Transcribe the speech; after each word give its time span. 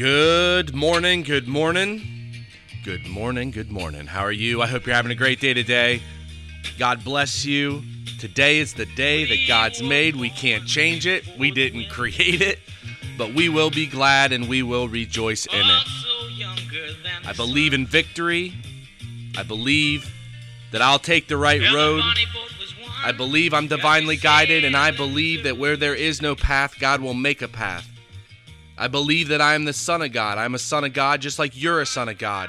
Good 0.00 0.74
morning, 0.74 1.24
good 1.24 1.46
morning. 1.46 2.00
Good 2.86 3.06
morning, 3.06 3.50
good 3.50 3.70
morning. 3.70 4.06
How 4.06 4.22
are 4.22 4.32
you? 4.32 4.62
I 4.62 4.66
hope 4.66 4.86
you're 4.86 4.94
having 4.94 5.12
a 5.12 5.14
great 5.14 5.40
day 5.40 5.52
today. 5.52 6.00
God 6.78 7.04
bless 7.04 7.44
you. 7.44 7.82
Today 8.18 8.60
is 8.60 8.72
the 8.72 8.86
day 8.86 9.26
that 9.26 9.46
God's 9.46 9.82
made. 9.82 10.16
We 10.16 10.30
can't 10.30 10.66
change 10.66 11.06
it, 11.06 11.28
we 11.38 11.50
didn't 11.50 11.88
create 11.90 12.40
it, 12.40 12.60
but 13.18 13.34
we 13.34 13.50
will 13.50 13.68
be 13.68 13.86
glad 13.86 14.32
and 14.32 14.48
we 14.48 14.62
will 14.62 14.88
rejoice 14.88 15.44
in 15.44 15.60
it. 15.60 15.82
I 17.26 17.34
believe 17.36 17.74
in 17.74 17.84
victory. 17.84 18.54
I 19.36 19.42
believe 19.42 20.10
that 20.72 20.80
I'll 20.80 20.98
take 20.98 21.28
the 21.28 21.36
right 21.36 21.60
road. 21.74 22.02
I 23.04 23.12
believe 23.12 23.52
I'm 23.52 23.68
divinely 23.68 24.16
guided, 24.16 24.64
and 24.64 24.78
I 24.78 24.92
believe 24.92 25.42
that 25.42 25.58
where 25.58 25.76
there 25.76 25.94
is 25.94 26.22
no 26.22 26.34
path, 26.34 26.80
God 26.80 27.02
will 27.02 27.12
make 27.12 27.42
a 27.42 27.48
path. 27.48 27.89
I 28.80 28.88
believe 28.88 29.28
that 29.28 29.42
I 29.42 29.54
am 29.54 29.66
the 29.66 29.74
Son 29.74 30.00
of 30.00 30.10
God. 30.10 30.38
I'm 30.38 30.54
a 30.54 30.58
Son 30.58 30.84
of 30.84 30.94
God 30.94 31.20
just 31.20 31.38
like 31.38 31.52
you're 31.54 31.82
a 31.82 31.86
Son 31.86 32.08
of 32.08 32.16
God. 32.16 32.48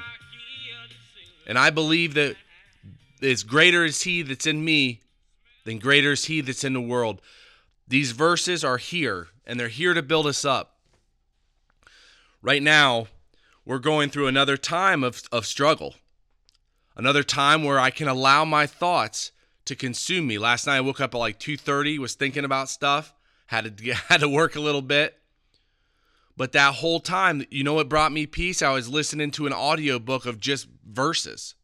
And 1.45 1.59
I 1.59 1.71
believe 1.71 2.13
that 2.13 2.37
as 3.21 3.43
greater 3.43 3.83
is 3.83 4.03
He 4.03 4.21
that's 4.21 4.47
in 4.47 4.63
me 4.63 5.01
than 5.65 5.77
greater 5.77 6.13
is 6.13 6.23
He 6.25 6.39
that's 6.39 6.63
in 6.63 6.71
the 6.71 6.79
world. 6.79 7.21
These 7.85 8.11
verses 8.11 8.63
are 8.63 8.77
here, 8.77 9.27
and 9.45 9.59
they're 9.59 9.67
here 9.67 9.93
to 9.93 10.01
build 10.01 10.25
us 10.25 10.45
up. 10.45 10.77
Right 12.41 12.63
now, 12.63 13.07
we're 13.65 13.79
going 13.79 14.09
through 14.09 14.27
another 14.27 14.55
time 14.55 15.03
of, 15.03 15.23
of 15.33 15.45
struggle, 15.45 15.95
another 16.95 17.23
time 17.23 17.65
where 17.65 17.77
I 17.77 17.89
can 17.89 18.07
allow 18.07 18.45
my 18.45 18.67
thoughts 18.67 19.33
to 19.65 19.75
consume 19.75 20.27
me. 20.27 20.37
Last 20.37 20.65
night 20.65 20.77
I 20.77 20.81
woke 20.81 21.01
up 21.01 21.13
at 21.13 21.17
like 21.17 21.41
2:30, 21.41 21.99
was 21.99 22.15
thinking 22.15 22.45
about 22.45 22.69
stuff, 22.69 23.13
had 23.47 23.77
to 23.77 23.93
had 24.07 24.21
to 24.21 24.29
work 24.29 24.55
a 24.55 24.61
little 24.61 24.81
bit. 24.81 25.17
But 26.37 26.53
that 26.53 26.75
whole 26.75 26.99
time, 26.99 27.45
you 27.49 27.63
know 27.63 27.73
what 27.73 27.89
brought 27.89 28.11
me 28.11 28.25
peace? 28.25 28.61
I 28.61 28.71
was 28.71 28.89
listening 28.89 29.31
to 29.31 29.47
an 29.47 29.53
audiobook 29.53 30.25
of 30.25 30.39
just 30.39 30.67
verses. 30.85 31.55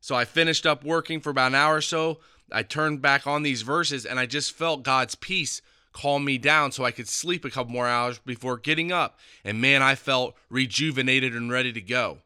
So 0.00 0.14
I 0.14 0.24
finished 0.24 0.66
up 0.66 0.84
working 0.84 1.20
for 1.20 1.30
about 1.30 1.48
an 1.48 1.54
hour 1.54 1.76
or 1.76 1.80
so. 1.80 2.20
I 2.50 2.62
turned 2.62 3.00
back 3.00 3.26
on 3.26 3.42
these 3.42 3.62
verses 3.62 4.04
and 4.04 4.18
I 4.18 4.26
just 4.26 4.52
felt 4.52 4.82
God's 4.82 5.14
peace 5.14 5.62
calm 5.92 6.24
me 6.24 6.38
down 6.38 6.72
so 6.72 6.84
I 6.84 6.90
could 6.90 7.08
sleep 7.08 7.44
a 7.44 7.50
couple 7.50 7.72
more 7.72 7.86
hours 7.86 8.18
before 8.18 8.56
getting 8.56 8.90
up. 8.90 9.18
And 9.44 9.60
man, 9.60 9.82
I 9.82 9.94
felt 9.94 10.34
rejuvenated 10.48 11.34
and 11.34 11.50
ready 11.50 11.72
to 11.72 11.80
go. 11.80 12.18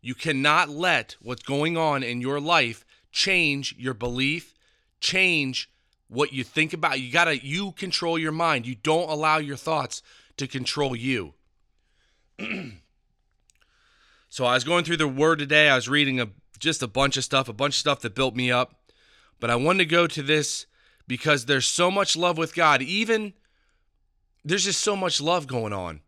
You 0.00 0.14
cannot 0.14 0.68
let 0.68 1.16
what's 1.20 1.42
going 1.42 1.76
on 1.76 2.02
in 2.02 2.20
your 2.20 2.40
life 2.40 2.84
change 3.10 3.74
your 3.78 3.94
belief, 3.94 4.54
change 5.00 5.70
what 6.08 6.32
you 6.32 6.42
think 6.42 6.72
about. 6.72 7.00
You 7.00 7.12
got 7.12 7.24
to 7.24 7.36
you 7.36 7.72
control 7.72 8.18
your 8.18 8.32
mind. 8.32 8.66
You 8.66 8.74
don't 8.74 9.08
allow 9.08 9.38
your 9.38 9.56
thoughts 9.56 10.02
to 10.36 10.46
control 10.46 10.96
you. 10.96 11.34
so 14.28 14.44
I 14.44 14.54
was 14.54 14.64
going 14.64 14.84
through 14.84 14.96
the 14.98 15.08
word 15.08 15.38
today. 15.38 15.68
I 15.68 15.74
was 15.74 15.88
reading 15.88 16.20
a 16.20 16.28
just 16.58 16.82
a 16.82 16.88
bunch 16.88 17.16
of 17.16 17.24
stuff, 17.24 17.48
a 17.48 17.52
bunch 17.52 17.74
of 17.74 17.78
stuff 17.78 18.00
that 18.00 18.14
built 18.14 18.34
me 18.34 18.50
up. 18.50 18.74
But 19.40 19.50
I 19.50 19.56
wanted 19.56 19.78
to 19.78 19.86
go 19.86 20.06
to 20.08 20.22
this 20.22 20.66
because 21.06 21.46
there's 21.46 21.66
so 21.66 21.90
much 21.90 22.16
love 22.16 22.36
with 22.36 22.54
God. 22.54 22.82
Even 22.82 23.34
there's 24.44 24.64
just 24.64 24.80
so 24.80 24.96
much 24.96 25.20
love 25.20 25.46
going 25.46 25.72
on. 25.72 26.00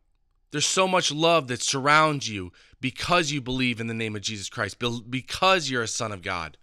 There's 0.51 0.67
so 0.67 0.89
much 0.89 1.12
love 1.12 1.47
that 1.48 1.62
surrounds 1.62 2.28
you 2.28 2.53
because 2.81 3.31
you 3.31 3.41
believe 3.41 3.81
in 3.81 3.87
the 3.87 3.95
name 3.95 4.17
of 4.17 4.23
Jesus 4.23 4.48
Christ, 4.48 4.83
because 5.09 5.71
you're 5.71 5.83
a 5.83 5.89
son 5.89 6.11
of 6.11 6.23
God. 6.23 6.56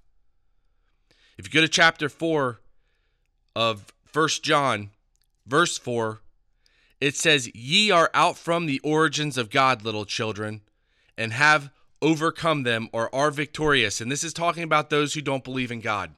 If 1.38 1.46
you 1.46 1.54
go 1.54 1.62
to 1.62 1.70
chapter 1.70 2.10
4 2.10 2.60
of 3.58 3.91
First 4.05 4.44
John, 4.44 4.91
verse 5.47 5.80
4, 5.80 6.22
it 7.02 7.16
says, 7.16 7.53
Ye 7.55 7.89
are 7.89 8.11
out 8.13 8.38
from 8.38 8.67
the 8.67 8.80
origins 8.83 9.36
of 9.36 9.50
God, 9.50 9.83
little 9.83 10.05
children, 10.05 10.61
and 11.17 11.33
have 11.33 11.72
overcome 12.00 12.61
them 12.61 12.88
or 12.91 13.13
are 13.13 13.31
victorious. 13.31 14.00
And 14.00 14.11
this 14.11 14.23
is 14.23 14.31
talking 14.31 14.61
about 14.61 14.91
those 14.91 15.16
who 15.16 15.22
don't 15.22 15.44
believe 15.44 15.72
in 15.72 15.81
God, 15.81 16.12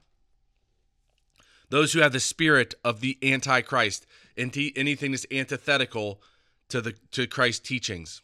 those 1.69 1.93
who 1.93 2.01
have 2.01 2.11
the 2.11 2.19
spirit 2.19 2.75
of 2.83 2.99
the 2.99 3.17
Antichrist, 3.23 4.05
and 4.35 4.53
anything 4.75 5.11
that's 5.11 5.25
antithetical 5.31 6.21
to 6.67 6.81
the 6.81 6.93
to 7.11 7.25
Christ's 7.25 7.65
teachings. 7.65 8.21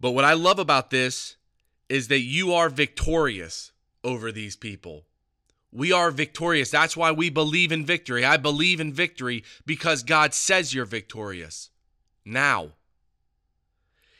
But 0.00 0.12
what 0.12 0.24
I 0.24 0.32
love 0.32 0.58
about 0.58 0.88
this 0.88 1.36
is 1.90 2.08
that 2.08 2.20
you 2.20 2.54
are 2.54 2.70
victorious 2.70 3.72
over 4.02 4.32
these 4.32 4.56
people. 4.56 5.04
We 5.76 5.92
are 5.92 6.10
victorious. 6.10 6.70
That's 6.70 6.96
why 6.96 7.12
we 7.12 7.28
believe 7.28 7.70
in 7.70 7.84
victory. 7.84 8.24
I 8.24 8.38
believe 8.38 8.80
in 8.80 8.94
victory 8.94 9.44
because 9.66 10.02
God 10.02 10.32
says 10.32 10.72
you're 10.72 10.86
victorious. 10.86 11.68
Now, 12.24 12.70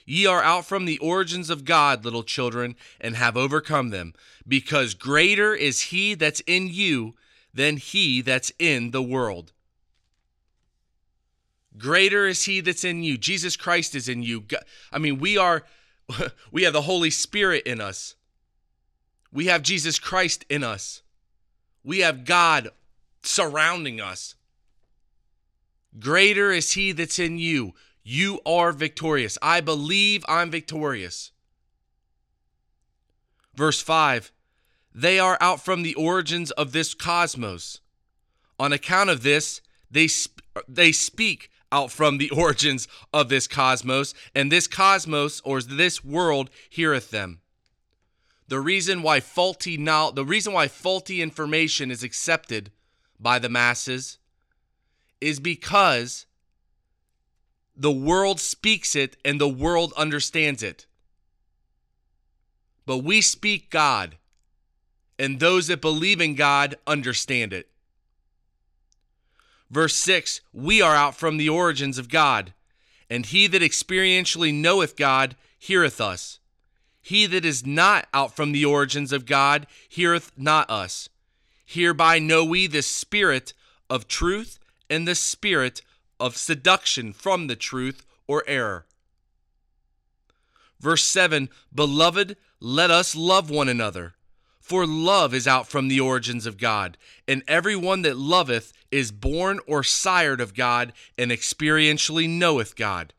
ye 0.04 0.26
are 0.26 0.42
out 0.42 0.66
from 0.66 0.84
the 0.84 0.98
origins 0.98 1.48
of 1.48 1.64
God, 1.64 2.04
little 2.04 2.24
children, 2.24 2.76
and 3.00 3.16
have 3.16 3.38
overcome 3.38 3.88
them, 3.88 4.12
because 4.46 4.92
greater 4.92 5.54
is 5.54 5.84
he 5.84 6.12
that's 6.12 6.40
in 6.40 6.68
you 6.68 7.14
than 7.54 7.78
he 7.78 8.20
that's 8.20 8.52
in 8.58 8.90
the 8.90 9.02
world. 9.02 9.54
Greater 11.78 12.26
is 12.26 12.44
he 12.44 12.60
that's 12.60 12.84
in 12.84 13.02
you. 13.02 13.16
Jesus 13.16 13.56
Christ 13.56 13.94
is 13.94 14.10
in 14.10 14.22
you. 14.22 14.44
I 14.92 14.98
mean, 14.98 15.18
we 15.18 15.38
are 15.38 15.64
we 16.52 16.64
have 16.64 16.74
the 16.74 16.82
Holy 16.82 17.10
Spirit 17.10 17.64
in 17.64 17.80
us. 17.80 18.14
We 19.32 19.46
have 19.46 19.62
Jesus 19.62 19.98
Christ 19.98 20.44
in 20.50 20.62
us. 20.62 21.00
We 21.86 22.00
have 22.00 22.24
God 22.24 22.70
surrounding 23.22 24.00
us. 24.00 24.34
Greater 26.00 26.50
is 26.50 26.72
He 26.72 26.90
that's 26.90 27.20
in 27.20 27.38
you. 27.38 27.74
You 28.02 28.40
are 28.44 28.72
victorious. 28.72 29.38
I 29.40 29.60
believe 29.60 30.24
I'm 30.28 30.50
victorious. 30.50 31.30
Verse 33.54 33.80
5 33.80 34.32
They 34.92 35.20
are 35.20 35.38
out 35.40 35.64
from 35.64 35.84
the 35.84 35.94
origins 35.94 36.50
of 36.50 36.72
this 36.72 36.92
cosmos. 36.92 37.80
On 38.58 38.72
account 38.72 39.08
of 39.08 39.22
this, 39.22 39.60
they, 39.88 40.08
sp- 40.10 40.42
they 40.66 40.90
speak 40.90 41.50
out 41.70 41.92
from 41.92 42.18
the 42.18 42.30
origins 42.36 42.88
of 43.12 43.28
this 43.28 43.46
cosmos, 43.46 44.12
and 44.34 44.50
this 44.50 44.66
cosmos 44.66 45.40
or 45.44 45.62
this 45.62 46.04
world 46.04 46.50
heareth 46.68 47.12
them 47.12 47.42
the 48.48 48.60
reason 48.60 49.02
why 49.02 49.20
faulty 49.20 49.76
now 49.76 50.10
the 50.10 50.24
reason 50.24 50.52
why 50.52 50.68
faulty 50.68 51.20
information 51.20 51.90
is 51.90 52.02
accepted 52.02 52.70
by 53.18 53.38
the 53.38 53.48
masses 53.48 54.18
is 55.20 55.40
because 55.40 56.26
the 57.76 57.92
world 57.92 58.40
speaks 58.40 58.96
it 58.96 59.16
and 59.24 59.40
the 59.40 59.48
world 59.48 59.92
understands 59.96 60.62
it. 60.62 60.86
But 62.86 62.98
we 62.98 63.20
speak 63.20 63.70
God, 63.70 64.16
and 65.18 65.40
those 65.40 65.66
that 65.66 65.80
believe 65.80 66.20
in 66.20 66.36
God 66.36 66.76
understand 66.86 67.52
it. 67.52 67.68
Verse 69.70 69.96
6 69.96 70.40
We 70.52 70.80
are 70.80 70.94
out 70.94 71.16
from 71.16 71.36
the 71.36 71.48
origins 71.48 71.98
of 71.98 72.08
God, 72.08 72.54
and 73.10 73.26
he 73.26 73.46
that 73.48 73.62
experientially 73.62 74.54
knoweth 74.54 74.96
God 74.96 75.36
heareth 75.58 76.00
us. 76.00 76.38
He 77.06 77.26
that 77.26 77.44
is 77.44 77.64
not 77.64 78.08
out 78.12 78.34
from 78.34 78.50
the 78.50 78.64
origins 78.64 79.12
of 79.12 79.26
God 79.26 79.68
heareth 79.88 80.32
not 80.36 80.68
us. 80.68 81.08
Hereby 81.64 82.18
know 82.18 82.44
we 82.44 82.66
the 82.66 82.82
spirit 82.82 83.52
of 83.88 84.08
truth 84.08 84.58
and 84.90 85.06
the 85.06 85.14
spirit 85.14 85.82
of 86.18 86.36
seduction 86.36 87.12
from 87.12 87.46
the 87.46 87.54
truth 87.54 88.04
or 88.26 88.42
error. 88.48 88.86
Verse 90.80 91.04
7 91.04 91.48
Beloved, 91.72 92.36
let 92.58 92.90
us 92.90 93.14
love 93.14 93.50
one 93.50 93.68
another, 93.68 94.14
for 94.58 94.84
love 94.84 95.32
is 95.32 95.46
out 95.46 95.68
from 95.68 95.86
the 95.86 96.00
origins 96.00 96.44
of 96.44 96.58
God, 96.58 96.98
and 97.28 97.44
every 97.46 97.76
one 97.76 98.02
that 98.02 98.16
loveth 98.16 98.72
is 98.90 99.12
born 99.12 99.60
or 99.68 99.84
sired 99.84 100.40
of 100.40 100.54
God 100.54 100.92
and 101.16 101.30
experientially 101.30 102.28
knoweth 102.28 102.74
God. 102.74 103.14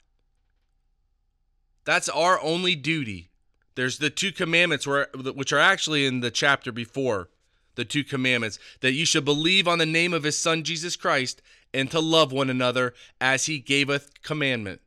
That's 1.86 2.10
our 2.10 2.38
only 2.42 2.76
duty 2.76 3.30
there's 3.78 4.00
the 4.00 4.10
two 4.10 4.32
commandments 4.32 4.88
where, 4.88 5.08
which 5.14 5.54
are 5.54 5.60
actually 5.60 6.08
in 6.08 6.22
the 6.22 6.32
chapter 6.32 6.72
before 6.72 7.30
the 7.76 7.86
two 7.86 8.04
commandments 8.04 8.58
that 8.82 8.94
you 8.94 9.06
should 9.06 9.24
believe 9.24 9.68
on 9.68 9.78
the 9.78 9.86
name 9.86 10.14
of 10.14 10.24
his 10.24 10.36
son 10.36 10.64
Jesus 10.64 10.96
Christ 10.96 11.44
and 11.76 11.92
to 11.92 12.00
love 12.00 12.32
one 12.32 12.50
another 12.50 12.96
as 13.22 13.46
he 13.46 13.60
gaveth 13.60 14.24
commandment. 14.24 14.82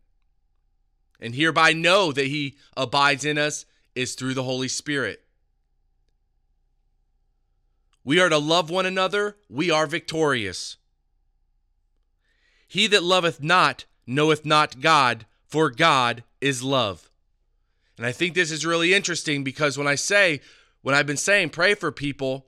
And 1.20 1.36
hereby 1.36 1.72
know 1.72 2.10
that 2.10 2.26
he 2.26 2.56
abides 2.76 3.24
in 3.24 3.38
us 3.38 3.64
is 3.94 4.16
through 4.16 4.34
the 4.34 4.42
Holy 4.42 4.66
Spirit. 4.66 5.22
We 8.02 8.18
are 8.18 8.28
to 8.28 8.38
love 8.38 8.70
one 8.70 8.86
another, 8.86 9.36
we 9.48 9.70
are 9.70 9.86
victorious. 9.86 10.78
He 12.66 12.88
that 12.88 13.04
loveth 13.04 13.40
not 13.40 13.84
knoweth 14.04 14.44
not 14.44 14.80
God, 14.80 15.26
for 15.46 15.70
God 15.70 16.24
is 16.40 16.64
love. 16.64 17.09
And 18.00 18.06
I 18.06 18.12
think 18.12 18.32
this 18.32 18.50
is 18.50 18.64
really 18.64 18.94
interesting 18.94 19.44
because 19.44 19.76
when 19.76 19.86
I 19.86 19.94
say, 19.94 20.40
when 20.80 20.94
I've 20.94 21.06
been 21.06 21.18
saying 21.18 21.50
pray 21.50 21.74
for 21.74 21.92
people, 21.92 22.46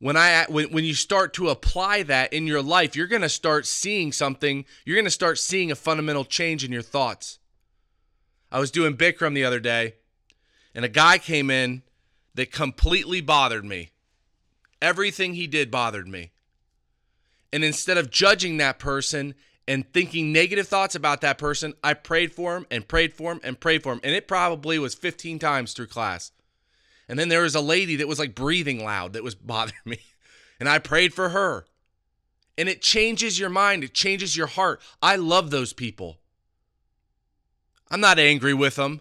when 0.00 0.18
I 0.18 0.44
when, 0.50 0.70
when 0.70 0.84
you 0.84 0.92
start 0.92 1.32
to 1.34 1.48
apply 1.48 2.02
that 2.02 2.30
in 2.30 2.46
your 2.46 2.60
life, 2.60 2.94
you're 2.94 3.06
going 3.06 3.22
to 3.22 3.30
start 3.30 3.64
seeing 3.64 4.12
something. 4.12 4.66
You're 4.84 4.96
going 4.96 5.06
to 5.06 5.10
start 5.10 5.38
seeing 5.38 5.70
a 5.70 5.74
fundamental 5.74 6.26
change 6.26 6.62
in 6.62 6.70
your 6.70 6.82
thoughts. 6.82 7.38
I 8.50 8.60
was 8.60 8.70
doing 8.70 8.98
Bikram 8.98 9.32
the 9.32 9.46
other 9.46 9.60
day, 9.60 9.94
and 10.74 10.84
a 10.84 10.90
guy 10.90 11.16
came 11.16 11.50
in 11.50 11.82
that 12.34 12.52
completely 12.52 13.22
bothered 13.22 13.64
me. 13.64 13.92
Everything 14.82 15.32
he 15.32 15.46
did 15.46 15.70
bothered 15.70 16.06
me. 16.06 16.32
And 17.50 17.64
instead 17.64 17.96
of 17.96 18.10
judging 18.10 18.58
that 18.58 18.78
person 18.78 19.34
and 19.68 19.90
thinking 19.92 20.32
negative 20.32 20.66
thoughts 20.66 20.94
about 20.94 21.20
that 21.20 21.38
person, 21.38 21.74
I 21.82 21.94
prayed 21.94 22.32
for 22.32 22.56
him 22.56 22.66
and 22.70 22.86
prayed 22.86 23.14
for 23.14 23.32
him 23.32 23.40
and 23.44 23.58
prayed 23.58 23.82
for 23.82 23.92
him. 23.92 24.00
And 24.02 24.14
it 24.14 24.26
probably 24.28 24.78
was 24.78 24.94
15 24.94 25.38
times 25.38 25.72
through 25.72 25.86
class. 25.86 26.32
And 27.08 27.18
then 27.18 27.28
there 27.28 27.42
was 27.42 27.54
a 27.54 27.60
lady 27.60 27.96
that 27.96 28.08
was 28.08 28.18
like 28.18 28.34
breathing 28.34 28.84
loud 28.84 29.12
that 29.12 29.24
was 29.24 29.34
bothering 29.34 29.78
me. 29.84 30.00
And 30.58 30.68
I 30.68 30.78
prayed 30.78 31.14
for 31.14 31.30
her. 31.30 31.66
And 32.58 32.68
it 32.68 32.82
changes 32.82 33.38
your 33.38 33.48
mind, 33.48 33.82
it 33.82 33.94
changes 33.94 34.36
your 34.36 34.46
heart. 34.46 34.80
I 35.00 35.16
love 35.16 35.50
those 35.50 35.72
people. 35.72 36.18
I'm 37.90 38.00
not 38.00 38.18
angry 38.18 38.54
with 38.54 38.76
them, 38.76 39.00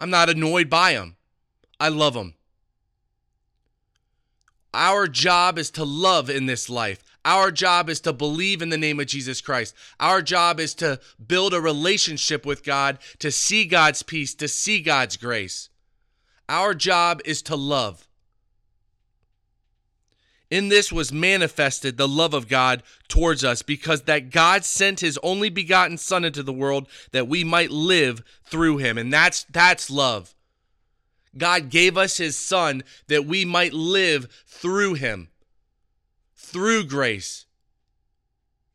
I'm 0.00 0.10
not 0.10 0.30
annoyed 0.30 0.70
by 0.70 0.94
them. 0.94 1.16
I 1.78 1.88
love 1.88 2.14
them. 2.14 2.35
Our 4.76 5.08
job 5.08 5.58
is 5.58 5.70
to 5.70 5.84
love 5.84 6.28
in 6.28 6.44
this 6.44 6.68
life. 6.68 7.02
Our 7.24 7.50
job 7.50 7.88
is 7.88 7.98
to 8.00 8.12
believe 8.12 8.60
in 8.60 8.68
the 8.68 8.76
name 8.76 9.00
of 9.00 9.06
Jesus 9.06 9.40
Christ. 9.40 9.74
Our 9.98 10.20
job 10.20 10.60
is 10.60 10.74
to 10.74 11.00
build 11.26 11.54
a 11.54 11.60
relationship 11.62 12.44
with 12.44 12.62
God, 12.62 12.98
to 13.20 13.30
see 13.30 13.64
God's 13.64 14.02
peace, 14.02 14.34
to 14.34 14.46
see 14.46 14.80
God's 14.80 15.16
grace. 15.16 15.70
Our 16.46 16.74
job 16.74 17.22
is 17.24 17.40
to 17.42 17.56
love. 17.56 18.06
In 20.50 20.68
this 20.68 20.92
was 20.92 21.10
manifested 21.10 21.96
the 21.96 22.06
love 22.06 22.34
of 22.34 22.46
God 22.46 22.82
towards 23.08 23.42
us 23.42 23.62
because 23.62 24.02
that 24.02 24.30
God 24.30 24.62
sent 24.62 25.00
his 25.00 25.18
only 25.22 25.48
begotten 25.48 25.96
son 25.96 26.22
into 26.22 26.42
the 26.42 26.52
world 26.52 26.86
that 27.12 27.26
we 27.26 27.44
might 27.44 27.70
live 27.70 28.22
through 28.44 28.76
him. 28.76 28.98
And 28.98 29.10
that's 29.10 29.44
that's 29.44 29.90
love. 29.90 30.35
God 31.38 31.70
gave 31.70 31.96
us 31.96 32.16
his 32.16 32.36
son 32.36 32.82
that 33.08 33.26
we 33.26 33.44
might 33.44 33.72
live 33.72 34.28
through 34.46 34.94
him. 34.94 35.28
Through 36.34 36.84
grace. 36.84 37.46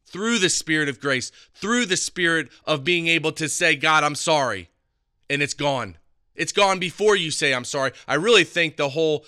Through 0.06 0.40
the 0.40 0.50
spirit 0.50 0.90
of 0.90 1.00
grace, 1.00 1.32
through 1.54 1.86
the 1.86 1.96
spirit 1.96 2.50
of 2.66 2.84
being 2.84 3.08
able 3.08 3.32
to 3.34 3.48
say, 3.48 3.76
God, 3.76 4.04
I'm 4.04 4.16
sorry. 4.16 4.70
And 5.30 5.42
it's 5.42 5.54
gone. 5.54 5.98
It's 6.36 6.52
gone 6.52 6.80
before 6.80 7.16
you 7.16 7.32
say, 7.32 7.54
I'm 7.54 7.64
sorry. 7.64 7.94
I 8.08 8.16
really 8.16 8.44
think 8.44 8.76
the 8.76 8.90
whole 8.90 9.26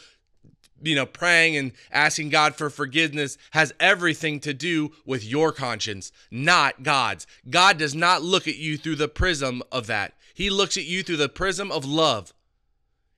you 0.83 0.95
know, 0.95 1.05
praying 1.05 1.55
and 1.55 1.71
asking 1.91 2.29
God 2.29 2.55
for 2.55 2.69
forgiveness 2.69 3.37
has 3.51 3.73
everything 3.79 4.39
to 4.41 4.53
do 4.53 4.91
with 5.05 5.23
your 5.23 5.51
conscience, 5.51 6.11
not 6.29 6.83
God's. 6.83 7.25
God 7.49 7.77
does 7.77 7.95
not 7.95 8.21
look 8.21 8.47
at 8.47 8.57
you 8.57 8.77
through 8.77 8.97
the 8.97 9.07
prism 9.07 9.63
of 9.71 9.87
that. 9.87 10.13
He 10.33 10.49
looks 10.49 10.77
at 10.77 10.85
you 10.85 11.03
through 11.03 11.17
the 11.17 11.29
prism 11.29 11.71
of 11.71 11.85
love. 11.85 12.33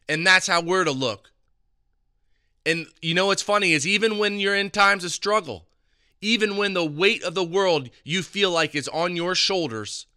And 0.08 0.26
that's 0.26 0.48
how 0.48 0.62
we're 0.62 0.84
to 0.84 0.92
look. 0.92 1.32
And 2.66 2.88
you 3.02 3.14
know 3.14 3.28
what's 3.28 3.42
funny 3.42 3.74
is 3.74 3.86
even 3.86 4.18
when 4.18 4.40
you're 4.40 4.56
in 4.56 4.70
times 4.72 5.04
of 5.04 5.12
struggle, 5.12 5.68
even 6.22 6.58
when 6.58 6.74
the 6.74 6.86
weight 6.86 7.24
of 7.24 7.36
the 7.36 7.44
world 7.44 7.90
you 8.04 8.24
feel 8.24 8.50
like 8.50 8.74
is 8.74 8.88
on 8.88 9.16
your 9.16 9.36
shoulders, 9.36 10.08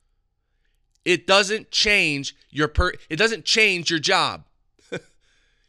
it 1.05 1.26
doesn't 1.26 1.70
change 1.70 2.35
your 2.50 2.69
per 2.69 2.93
it 3.11 3.17
doesn't 3.17 3.44
change 3.44 3.90
your 3.90 3.99
job. 3.99 4.44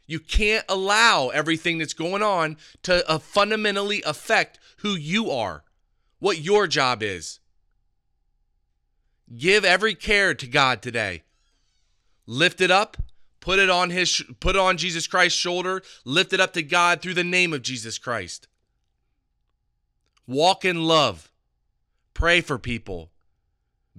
you 0.06 0.18
can't 0.18 0.64
allow 0.68 1.28
everything 1.28 1.78
that's 1.78 1.94
going 1.94 2.22
on 2.22 2.56
to 2.82 3.08
uh, 3.08 3.18
fundamentally 3.18 4.02
affect 4.04 4.58
who 4.78 4.94
you 4.94 5.30
are, 5.30 5.64
what 6.18 6.38
your 6.38 6.66
job 6.66 7.02
is. 7.02 7.40
Give 9.36 9.64
every 9.64 9.94
care 9.94 10.34
to 10.34 10.46
God 10.46 10.82
today. 10.82 11.22
Lift 12.26 12.60
it 12.60 12.70
up, 12.70 12.96
put 13.40 13.58
it 13.58 13.70
on 13.70 13.90
his 13.90 14.22
put 14.40 14.56
it 14.56 14.60
on 14.60 14.76
Jesus 14.76 15.06
Christ's 15.06 15.38
shoulder, 15.38 15.82
lift 16.04 16.32
it 16.32 16.40
up 16.40 16.52
to 16.54 16.62
God 16.62 17.00
through 17.00 17.14
the 17.14 17.24
name 17.24 17.52
of 17.52 17.62
Jesus 17.62 17.98
Christ. 17.98 18.46
Walk 20.26 20.64
in 20.64 20.84
love. 20.84 21.30
Pray 22.14 22.40
for 22.40 22.58
people. 22.58 23.10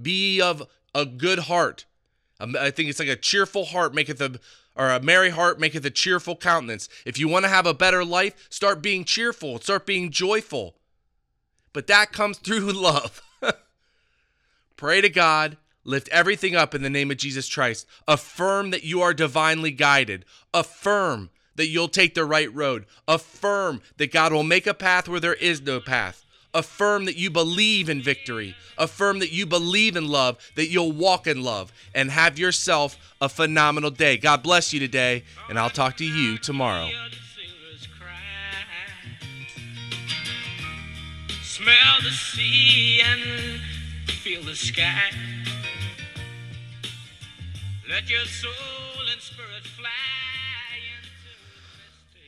Be 0.01 0.41
of 0.41 0.67
a 0.95 1.05
good 1.05 1.39
heart. 1.39 1.85
Um, 2.39 2.55
I 2.59 2.71
think 2.71 2.89
it's 2.89 2.99
like 2.99 3.07
a 3.07 3.15
cheerful 3.15 3.65
heart 3.65 3.93
maketh 3.93 4.21
a 4.21 4.39
or 4.75 4.89
a 4.89 5.01
merry 5.01 5.29
heart 5.29 5.59
maketh 5.59 5.85
a 5.85 5.89
cheerful 5.89 6.35
countenance. 6.35 6.87
If 7.05 7.19
you 7.19 7.27
want 7.27 7.43
to 7.45 7.49
have 7.49 7.65
a 7.65 7.73
better 7.73 8.05
life, 8.05 8.47
start 8.49 8.81
being 8.81 9.03
cheerful, 9.03 9.59
start 9.59 9.85
being 9.85 10.11
joyful. 10.11 10.75
But 11.73 11.87
that 11.87 12.11
comes 12.11 12.37
through 12.37 12.71
love. 12.71 13.21
Pray 14.77 15.01
to 15.01 15.09
God, 15.09 15.57
lift 15.83 16.09
everything 16.09 16.55
up 16.55 16.73
in 16.75 16.81
the 16.81 16.89
name 16.89 17.11
of 17.11 17.17
Jesus 17.17 17.53
Christ. 17.53 17.87
Affirm 18.07 18.71
that 18.71 18.83
you 18.83 19.01
are 19.01 19.13
divinely 19.13 19.71
guided. 19.71 20.25
Affirm 20.53 21.29
that 21.55 21.67
you'll 21.67 21.87
take 21.87 22.15
the 22.15 22.25
right 22.25 22.53
road. 22.53 22.85
Affirm 23.07 23.81
that 23.97 24.11
God 24.11 24.33
will 24.33 24.43
make 24.43 24.67
a 24.67 24.73
path 24.73 25.07
where 25.07 25.19
there 25.19 25.33
is 25.33 25.61
no 25.61 25.79
path. 25.79 26.25
Affirm 26.53 27.05
that 27.05 27.15
you 27.15 27.29
believe 27.29 27.89
in 27.89 28.01
victory. 28.01 28.55
Affirm 28.77 29.19
that 29.19 29.31
you 29.31 29.45
believe 29.45 29.95
in 29.95 30.07
love, 30.07 30.37
that 30.55 30.67
you'll 30.67 30.91
walk 30.91 31.25
in 31.25 31.43
love, 31.43 31.71
and 31.95 32.11
have 32.11 32.37
yourself 32.37 32.97
a 33.21 33.29
phenomenal 33.29 33.89
day. 33.89 34.17
God 34.17 34.43
bless 34.43 34.73
you 34.73 34.79
today, 34.79 35.23
and 35.49 35.57
I'll 35.57 35.69
talk 35.69 35.97
to 35.97 36.05
you 36.05 36.37
tomorrow. 36.37 36.89
Smell 41.43 42.01
the 42.03 42.09
sea 42.09 43.01
and 43.05 43.61
feel 44.09 44.43
the 44.43 44.55
sky. 44.55 45.11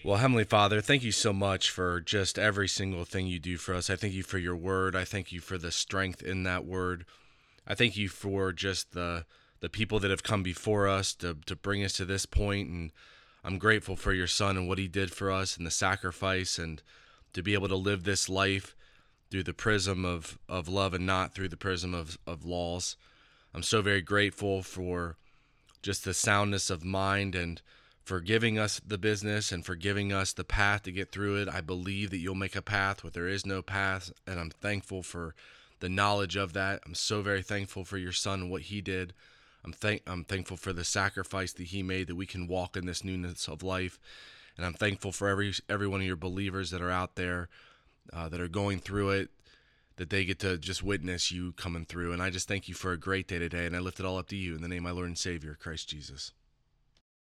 Well, 0.03 0.17
Heavenly 0.17 0.43
Father, 0.43 0.81
thank 0.81 1.03
you 1.03 1.13
so 1.13 1.31
much 1.31 1.69
for 1.69 2.01
just 2.01 2.37
every 2.37 2.67
single 2.67 3.05
thing 3.05 3.27
you 3.27 3.39
do 3.39 3.55
for 3.55 3.73
us. 3.73 3.89
I 3.89 3.95
thank 3.95 4.13
you 4.13 4.23
for 4.23 4.37
your 4.37 4.57
word. 4.57 4.93
I 4.93 5.05
thank 5.05 5.31
you 5.31 5.39
for 5.39 5.57
the 5.57 5.71
strength 5.71 6.21
in 6.21 6.43
that 6.43 6.65
word. 6.65 7.05
I 7.65 7.75
thank 7.75 7.95
you 7.95 8.09
for 8.09 8.51
just 8.51 8.91
the 8.91 9.25
the 9.61 9.69
people 9.69 10.01
that 10.01 10.11
have 10.11 10.23
come 10.23 10.43
before 10.43 10.89
us 10.89 11.13
to, 11.13 11.37
to 11.45 11.55
bring 11.55 11.85
us 11.85 11.93
to 11.93 12.03
this 12.03 12.25
point. 12.25 12.67
point 12.67 12.69
and 12.69 12.91
I'm 13.45 13.57
grateful 13.57 13.95
for 13.95 14.11
your 14.11 14.27
son 14.27 14.57
and 14.57 14.67
what 14.67 14.77
he 14.77 14.89
did 14.89 15.13
for 15.13 15.31
us 15.31 15.55
and 15.55 15.65
the 15.65 15.71
sacrifice 15.71 16.59
and 16.59 16.81
to 17.31 17.41
be 17.41 17.53
able 17.53 17.69
to 17.69 17.77
live 17.77 18.03
this 18.03 18.27
life 18.27 18.75
through 19.31 19.43
the 19.43 19.53
prism 19.53 20.03
of, 20.03 20.37
of 20.49 20.67
love 20.67 20.93
and 20.93 21.05
not 21.05 21.33
through 21.33 21.47
the 21.47 21.55
prism 21.55 21.93
of, 21.93 22.17
of 22.27 22.43
laws. 22.43 22.97
I'm 23.53 23.63
so 23.63 23.81
very 23.81 24.01
grateful 24.01 24.63
for 24.63 25.15
just 25.83 26.03
the 26.03 26.13
soundness 26.13 26.71
of 26.71 26.83
mind 26.83 27.35
and 27.35 27.61
for 28.03 28.19
giving 28.19 28.57
us 28.57 28.81
the 28.85 28.97
business 28.97 29.51
and 29.51 29.65
for 29.65 29.75
giving 29.75 30.11
us 30.11 30.33
the 30.33 30.43
path 30.43 30.83
to 30.83 30.91
get 30.91 31.11
through 31.11 31.35
it. 31.35 31.47
I 31.47 31.61
believe 31.61 32.09
that 32.09 32.17
you'll 32.17 32.35
make 32.35 32.55
a 32.55 32.61
path 32.61 33.03
where 33.03 33.11
there 33.11 33.27
is 33.27 33.45
no 33.45 33.61
path, 33.61 34.11
and 34.25 34.39
I'm 34.39 34.49
thankful 34.49 35.03
for 35.03 35.35
the 35.79 35.89
knowledge 35.89 36.35
of 36.35 36.53
that. 36.53 36.81
I'm 36.85 36.95
so 36.95 37.21
very 37.21 37.41
thankful 37.41 37.85
for 37.85 37.97
your 37.97 38.11
son 38.11 38.41
and 38.41 38.51
what 38.51 38.63
he 38.63 38.81
did. 38.81 39.13
I'm 39.63 39.71
thank 39.71 40.01
I'm 40.07 40.25
thankful 40.25 40.57
for 40.57 40.73
the 40.73 40.83
sacrifice 40.83 41.53
that 41.53 41.67
he 41.67 41.83
made 41.83 42.07
that 42.07 42.15
we 42.15 42.25
can 42.25 42.47
walk 42.47 42.75
in 42.75 42.85
this 42.85 43.03
newness 43.03 43.47
of 43.47 43.63
life, 43.63 43.99
and 44.57 44.65
I'm 44.65 44.73
thankful 44.73 45.13
for 45.13 45.29
every 45.29 45.53
every 45.69 45.87
one 45.87 46.01
of 46.01 46.07
your 46.07 46.17
believers 46.17 46.71
that 46.71 46.81
are 46.81 46.91
out 46.91 47.15
there 47.15 47.47
uh, 48.11 48.27
that 48.29 48.41
are 48.41 48.49
going 48.49 48.79
through 48.79 49.11
it. 49.11 49.29
That 49.97 50.09
they 50.09 50.25
get 50.25 50.39
to 50.39 50.57
just 50.57 50.81
witness 50.81 51.31
you 51.31 51.53
coming 51.53 51.85
through. 51.85 52.13
And 52.13 52.21
I 52.21 52.29
just 52.29 52.47
thank 52.47 52.67
you 52.67 52.73
for 52.73 52.91
a 52.91 52.97
great 52.97 53.27
day 53.27 53.39
today. 53.39 53.65
And 53.65 53.75
I 53.75 53.79
lift 53.79 53.99
it 53.99 54.05
all 54.05 54.17
up 54.17 54.27
to 54.29 54.35
you 54.35 54.55
in 54.55 54.61
the 54.61 54.67
name 54.67 54.85
of 54.85 54.91
my 54.91 54.91
Lord 54.91 55.07
and 55.07 55.17
Savior, 55.17 55.55
Christ 55.59 55.89
Jesus. 55.89 56.31